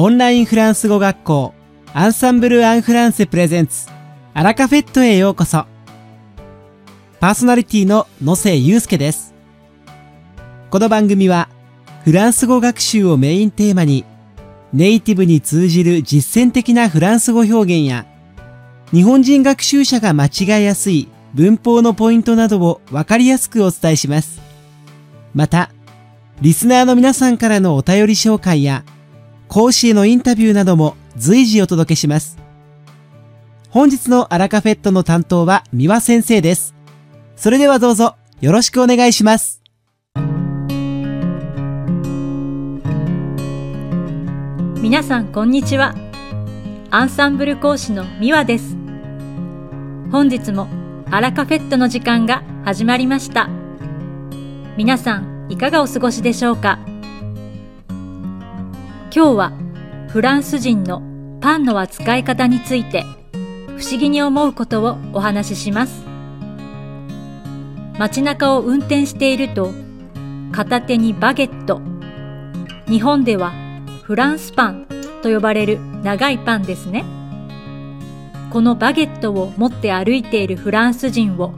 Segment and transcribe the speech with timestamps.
[0.00, 1.54] オンラインフランス語学校
[1.92, 3.88] アンサンブル・アン・フランセプレゼンツ
[4.32, 5.66] アラカフェットへようこそ。
[7.18, 9.34] パーソナリティの野瀬祐介です。
[10.70, 11.48] この番組は
[12.04, 14.04] フランス語学習をメインテーマに
[14.72, 18.06] ネイティブに通じる実践的なフランス語表現や
[18.92, 20.30] 日本人学習者が間違
[20.60, 24.40] えやすい文法のポイントなどをわかりやすくお伝えします。
[25.34, 25.72] また
[26.40, 28.84] リスナーの皆さんからのお便り紹介や
[29.48, 32.38] 講師へのインタビューなども随時お届けします。
[33.70, 36.74] 本日のアラカフェットの担当は三輪先生です。
[37.36, 39.62] それではどうぞよろしくお願いします。
[44.80, 45.94] 皆さんこんにちは。
[46.90, 48.76] アンサンブル講師の三輪です。
[50.10, 50.68] 本日も
[51.10, 53.48] アラカフェットの時間が始まりました。
[54.76, 56.78] 皆さんいかがお過ごしでしょうか？
[59.10, 59.52] 今日は
[60.08, 61.02] フランス人の
[61.40, 63.04] パンの扱い方について
[63.78, 66.04] 不思議に思うことをお話しします。
[67.98, 69.72] 街中を運転していると
[70.52, 71.80] 片手にバゲット、
[72.86, 73.52] 日本では
[74.02, 74.86] フランスパン
[75.22, 77.04] と呼ばれる長いパンですね。
[78.50, 81.54] このバゲットを持って歩いているフランス人を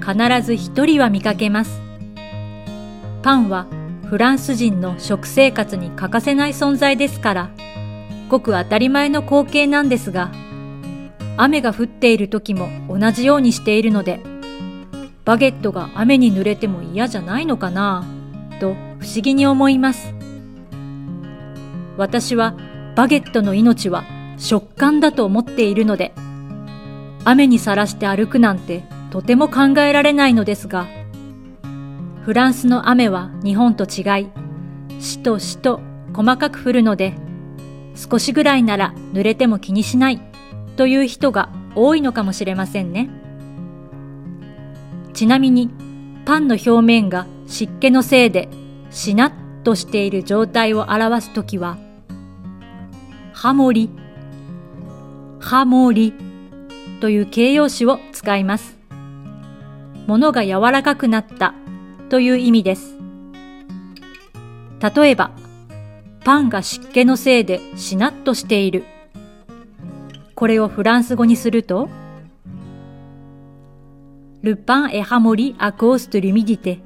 [0.00, 1.80] 必ず一人は見かけます。
[3.22, 3.66] パンは
[4.12, 7.50] フランス人の食生活に欠かせない存在ですから、
[8.28, 10.30] ごく当たり前の光景なんですが、
[11.38, 14.20] 雨が降っている時も同じようにしているので、
[15.24, 18.04] バゲットが雨に濡れても嫌じゃないのかな
[18.60, 20.12] と不思議に思います。
[21.96, 22.54] 私は
[22.94, 24.04] バゲットの命は
[24.36, 26.12] 食感だと思っているので、
[27.24, 30.86] 雨にさらして歩くなんてとても考えられないのですが、
[32.24, 34.28] フランスの雨は日本と違い、
[35.00, 35.80] しとしと
[36.14, 37.14] 細かく降るので、
[37.96, 40.20] 少しぐらいなら濡れても気にしない
[40.76, 43.10] という人が多いのかもしれませんね。
[45.14, 45.68] ちなみに、
[46.24, 48.48] パンの表面が湿気のせいで
[48.90, 49.32] しなっ
[49.64, 51.76] としている状態を表すときは、
[53.32, 53.90] ハモリ、
[55.40, 56.14] ハモリ
[57.00, 58.78] という形容詞を使います。
[60.06, 61.54] 物が柔らかくなった
[62.12, 62.94] という意味です。
[64.94, 65.30] 例えば、
[66.22, 68.84] パンが湿気のせいでしなっとしている。
[70.34, 71.88] これをフランス語にすると、
[74.42, 76.80] ルパンエハモリアコースト・リミテ。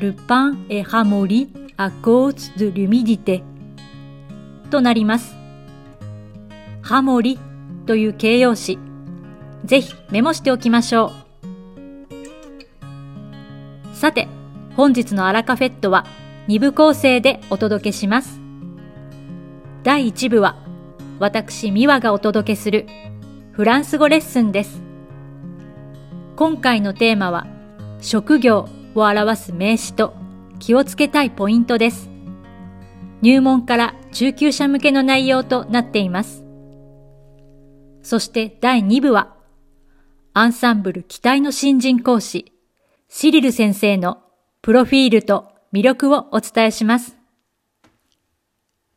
[0.00, 3.44] ルパンエハモリアコースト・リミディテ。
[4.72, 5.36] となります。
[6.82, 7.38] ハモリ
[7.86, 8.76] という形容詞、
[9.64, 11.29] ぜひメモしておきましょう。
[14.00, 14.28] さて、
[14.76, 16.06] 本日のアラカフェットは
[16.48, 18.40] 2部構成でお届けします。
[19.82, 20.56] 第1部は、
[21.18, 22.86] 私、ミワがお届けする
[23.52, 24.80] フランス語レッスンです。
[26.34, 27.46] 今回のテーマは、
[28.00, 30.14] 職業を表す名詞と
[30.60, 32.08] 気をつけたいポイントです。
[33.20, 36.42] 入門から中級者向けの内容となっています。
[38.00, 39.36] そして第2部は、
[40.32, 42.54] アンサンブル期待の新人講師、
[43.12, 44.18] シリル先生の
[44.62, 47.16] プロフィールと魅力をお伝えします。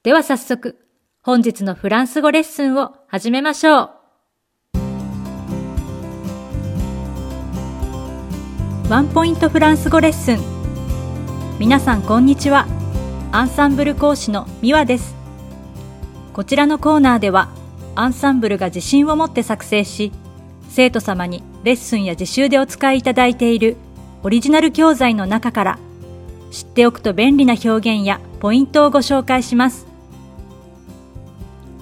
[0.03, 0.78] では早速、
[1.24, 3.90] 本日のフランス語レッスンを始めましょう。
[8.88, 10.40] ワンポイントフランス語レッスン。
[11.57, 12.68] 皆さんこんにちは。
[13.31, 15.16] アンサンブル講師のミワです。
[16.34, 17.50] こちらのコーナーでは、
[17.95, 20.12] アンサンブルが自信を持って作成し、
[20.69, 23.75] 生徒様にレッスンや自習でお使いいただいている
[24.23, 25.79] オリジナル教材の中から
[26.50, 29.85] 知っておくと便利な表現やポイントをご紹介します。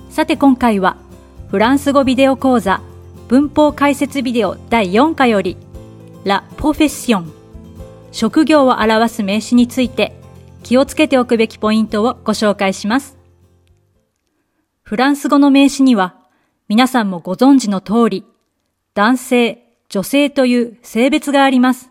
[0.10, 0.98] さて今回は
[1.50, 2.82] フランス語ビデオ講座
[3.28, 5.56] 文法解説ビデオ第4課より
[6.24, 7.32] ラ・ポフェッション
[8.12, 10.16] 職業を表す名詞について
[10.64, 13.18] 気をつけておくべきポイントをご紹介します。
[14.82, 16.16] フランス語の名詞には
[16.68, 18.26] 皆さんもご存知の通り
[18.96, 21.91] 男性、女性という性別があります。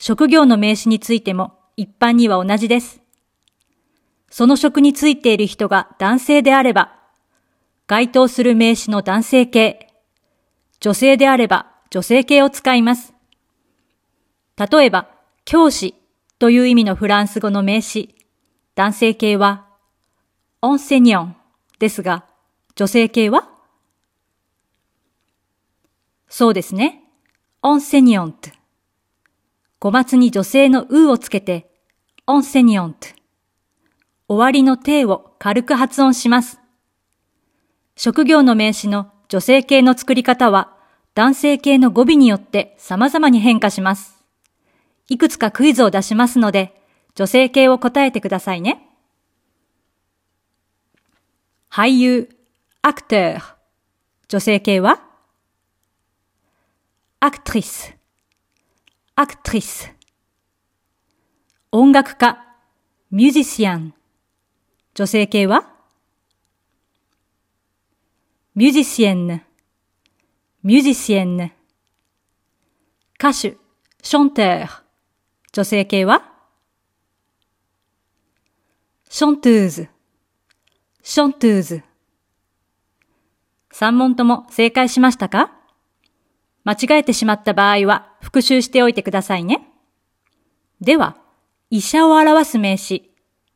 [0.00, 3.02] 職業の名詞についても一般には同じです。
[4.30, 6.98] その職についている人が男性であれば、
[7.86, 9.92] 該当する名詞の男性形、
[10.80, 13.12] 女性であれば女性形を使います。
[14.56, 15.08] 例えば、
[15.44, 15.94] 教師
[16.38, 18.14] という意味のフランス語の名詞、
[18.74, 19.66] 男性形は、
[20.62, 21.36] オンセニョン
[21.78, 22.24] ですが、
[22.74, 23.50] 女性形は
[26.28, 27.02] そうですね。
[27.60, 28.59] オンセニョント。
[29.82, 31.70] 語末に女性のうをつけて、
[32.26, 33.08] オンセニオント。
[34.28, 36.60] 終わりの定を軽く発音します。
[37.96, 40.76] 職業の名詞の女性形の作り方は
[41.14, 44.22] 男性形の語尾によって様々に変化します。
[45.08, 46.78] いくつかクイズを出しますので、
[47.14, 48.86] 女性形を答えてくださいね。
[51.70, 52.28] 俳優、
[52.82, 53.40] acteur。
[54.28, 55.02] 女性形は？
[57.20, 59.92] actrice、actrice。
[61.72, 62.38] 音楽家、
[63.10, 63.92] musicien。
[64.94, 65.70] 女性形は？
[68.54, 71.52] musicienne、musicienne。
[73.18, 73.58] 歌手、
[74.02, 74.82] chanteur。
[75.52, 76.22] 女性形は？
[79.10, 81.82] chanteuse、chanteuse。
[83.70, 85.59] 三問とも正解しましたか？
[86.64, 89.66] 間違えてしまった場合は復習しておいてくださいね。
[90.80, 91.16] では、
[91.70, 93.10] 医者を表す名詞、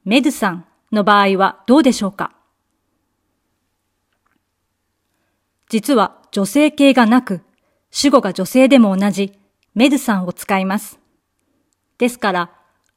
[0.05, 2.35] médecin の場合はどうでしょうか？
[5.69, 7.41] 実は女性形がなく、
[7.91, 9.39] 主語が女性でも同じ
[9.75, 10.99] médecin を使います。
[11.99, 12.51] ですから、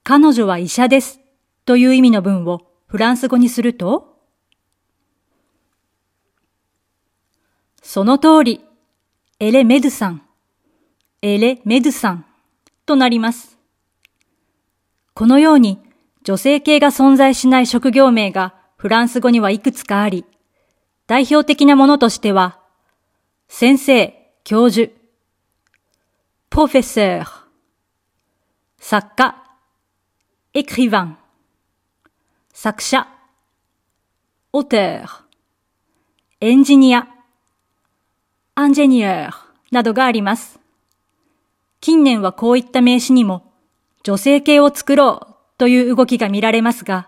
[0.03, 1.19] 彼女は医者です
[1.65, 4.19] という意味の文をフランス語にすると、
[7.81, 8.61] その通り、
[9.39, 10.23] エレメドさん、
[11.21, 12.25] エレメドさん。
[12.87, 13.59] となります。
[15.13, 15.79] このように
[16.23, 20.25] 女性系が存在しない職業名がフランス語にはいくつかあり、
[21.05, 22.59] 代表的なものとしては、
[23.47, 24.91] 先生、教授、
[26.49, 27.25] プロフェッサー、
[28.79, 29.35] 作家、
[30.55, 31.17] エクリヴァン、
[32.53, 33.07] 作者、
[34.51, 35.23] オテー、
[36.41, 37.07] エンジニア、
[38.59, 39.33] アンジェニアー
[39.69, 40.59] などがあります。
[41.79, 43.53] 近年はこういった名詞にも
[44.01, 47.07] 女性系を作ろうという動きが見られますが、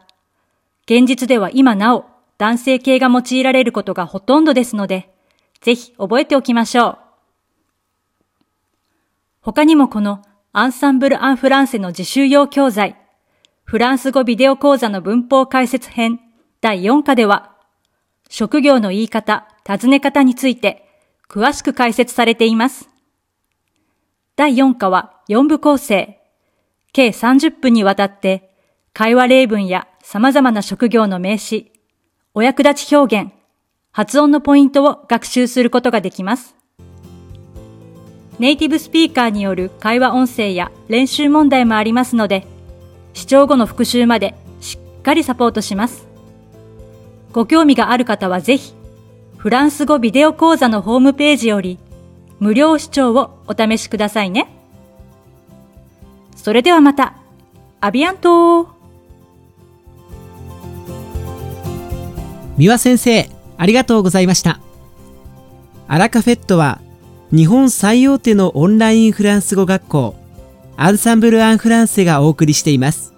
[0.85, 2.05] 現実では今なお
[2.37, 5.09] 男性系が用いられることがほとんどですので、
[5.61, 6.97] ぜひ覚えておきましょう。
[9.41, 10.21] 他にもこの
[10.53, 12.95] アンサンブル・アン・フランセの自習用教材、
[13.63, 16.19] フランス語ビデオ講座の文法解説編
[16.61, 17.55] 第4課では、
[18.29, 20.85] 職業の言い方、尋ね方について
[21.29, 22.89] 詳しく解説されています。
[24.35, 26.19] 第4課は4部構成、
[26.91, 28.49] 計30分にわたって
[28.93, 31.71] 会話例文や様々な職業の名詞、
[32.33, 33.31] お役立ち表現、
[33.91, 36.55] 発音のポイントを学習することができます。
[38.39, 42.47] ネイティブスピーカーによる会話音声や練習問題もありますので、
[43.13, 46.07] 視聴後の復習までしっかりサポートします。
[47.33, 48.78] ご興味がある方はぜひ、
[49.39, 51.79] フランス語ビデオ講座のホームページより
[52.39, 54.49] 無料視聴をお試しくださいね。
[56.35, 57.15] それではまた、
[57.79, 58.67] アビアント
[62.57, 64.59] 三輪先生、ありがとうございました。
[65.87, 66.81] アラカフェットは
[67.31, 70.15] 日本最大手のオンラインフランス語学校
[70.75, 73.13] アンサンブル・アン・フランセがお送りしています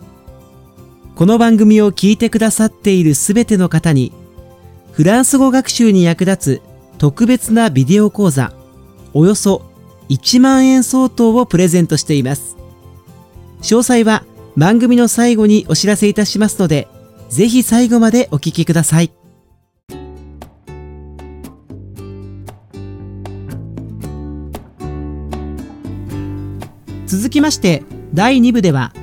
[1.16, 4.14] この番組を聞いてくださっているすべての方に
[4.92, 6.62] フランス語学習に役立つ
[6.98, 8.54] 特別なビデオ講座
[9.14, 9.64] およそ
[10.10, 12.58] 1万円相当をプレゼントしています。
[13.62, 14.26] 詳細は
[14.58, 16.88] 番組の最後にお知らせいたしますので
[17.30, 19.12] ぜひ最後までお聞きください。
[27.06, 28.94] 続きまして第2部では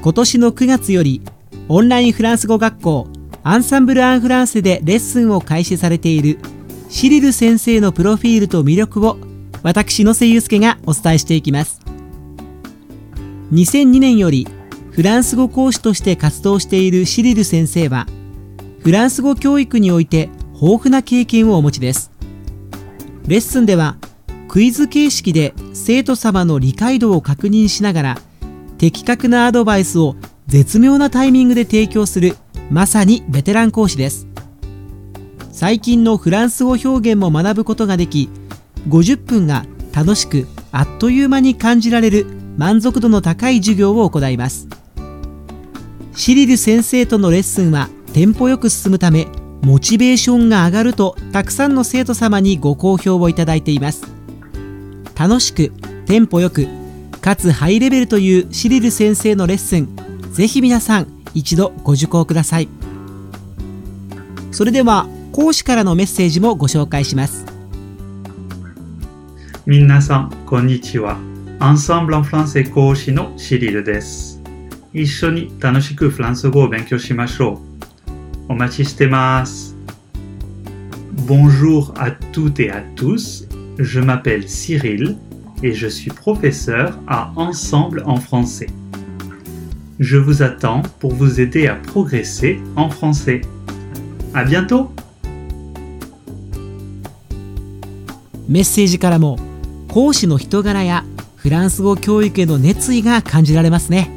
[0.00, 1.22] 今年の9月より
[1.68, 3.08] オンラインフランス語学校
[3.44, 6.38] アンサンブル・アン・フランセでレッスンを開始されている
[6.88, 9.18] シリル先生のプロフィールと魅力を
[9.64, 11.80] 私野瀬祐介がお伝えしていきます。
[13.52, 14.46] 2002年より
[14.92, 18.06] フランス語講師として活動しているシリル先生は
[18.80, 22.12] フランス語教育において豊富な経験をお持ちです。
[23.26, 23.96] レッスンでは
[24.46, 28.18] クイズ形式で生徒様の理解度を確認しながら
[28.78, 30.14] 的確なアドバイスを
[30.46, 32.36] 絶妙なタイミングで提供する
[32.72, 34.26] まさにベテラン講師です。
[35.52, 38.30] 最近のフランス語表現も学ぶことができ
[38.88, 42.24] 50分が楽しくあっという間に感じられる
[42.56, 44.68] 満足度の高い授業を行います。
[46.14, 49.26] シリル先生とのレッスンはテンポよく進むため
[49.60, 54.06] モチベーションが上がるとたくさんの生徒様にご好評をいただいています。
[55.14, 55.68] 楽しく
[56.06, 56.66] テンポよく
[57.20, 59.94] かつハイレベルというシリル先生のレッスン
[60.32, 62.68] ぜひ皆さん一度ご受講ください
[64.50, 67.46] それでは講師からのメッセージもご紹介します
[69.66, 71.18] 皆さんこんにちは
[71.58, 74.42] アンサンブル・フランセ講師のシリルです
[74.92, 77.72] 一緒に楽しくフランス語を勉強しましょう
[78.48, 79.74] お待ちしてます。
[81.26, 83.46] Bonjour à toutes et à tous.
[83.78, 85.16] Je m'appelle Cyril
[85.62, 88.66] et je suis professeur à Ensemble en français.
[90.00, 93.42] Je vous attends pour vous aider à progresser en français.
[94.34, 94.90] À bientôt!
[98.48, 99.38] メッセージからも
[99.88, 101.04] 講師の人柄や
[101.36, 104.10] フランス語教育への熱意が感じられますね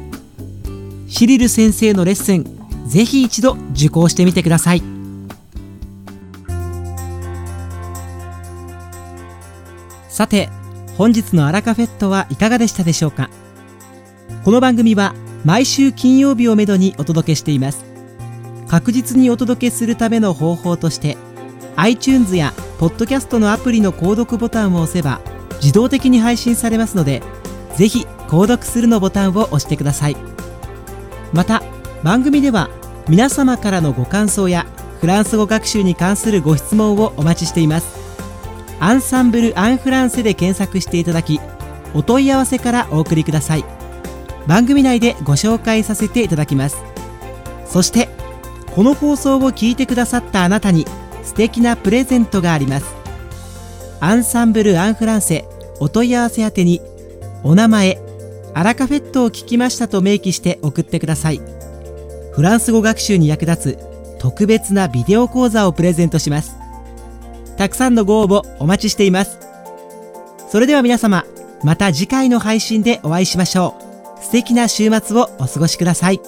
[1.08, 2.44] シリル先生のレッスン
[2.86, 4.82] ぜひ一度受講してみてください
[10.08, 10.50] さて
[10.98, 13.30] 本日のアラカフェットはいかがでしたでしょうか？
[14.44, 17.84] この番組は毎週金曜日をめどにお届けしています。
[18.68, 21.16] 確実にお届けするための方法として
[21.76, 25.20] iTunes やポッドキャストのアプリの購読ボタンを押せば
[25.62, 27.22] 自動的に配信されますので
[27.76, 30.16] ぜひ購読するのボタンを押してください。
[31.32, 31.62] また
[32.02, 32.70] 番組では
[33.08, 34.66] 皆様からのご感想や
[35.00, 37.96] フランス語学習に関するご質問をお待ちしています。
[38.80, 41.40] アンサンブル・アン・フランセで検索していただき
[41.94, 43.64] お問い合わせからお送りください。
[44.46, 46.78] 番組内でご紹介させていただきます。
[47.66, 48.08] そして
[48.74, 50.86] この放送を聞いてくださったあなたに
[51.22, 52.94] 素敵なプレゼントがあります。
[54.00, 55.46] アンサンブル・アン・フランセ
[55.80, 56.80] お問い合わせ宛てに
[57.42, 57.98] お名前
[58.54, 61.40] アラカフェットを聞きましたと明記して送ってください。
[62.32, 66.56] フランス語学習に役立つ特別なビデオ講座をプレゼントします。
[67.56, 69.38] たくさんのご応募お待ちしています。
[70.50, 71.24] それでは皆様
[71.62, 73.85] また次回の配信でお会いしましょう。
[74.26, 76.20] 素敵な週末をお過ごしください。